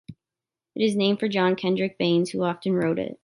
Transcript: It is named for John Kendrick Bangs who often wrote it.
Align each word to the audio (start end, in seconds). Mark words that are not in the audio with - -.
It 0.73 0.83
is 0.83 0.95
named 0.95 1.19
for 1.19 1.27
John 1.27 1.55
Kendrick 1.55 1.99
Bangs 1.99 2.31
who 2.31 2.41
often 2.41 2.73
wrote 2.73 2.97
it. 2.97 3.19